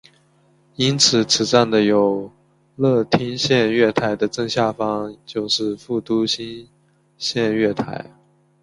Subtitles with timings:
[0.77, 2.31] 因此此站的有
[2.75, 6.67] 乐町线月台的正下方就是副都心
[7.19, 8.07] 线月台。